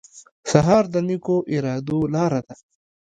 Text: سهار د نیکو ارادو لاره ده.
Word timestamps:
سهار 0.51 0.83
د 0.93 0.95
نیکو 1.07 1.37
ارادو 1.53 1.99
لاره 2.13 2.41
ده. 2.47 2.55